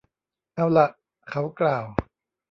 [0.55, 0.87] เอาล่ะ
[1.29, 1.85] เขากล่าว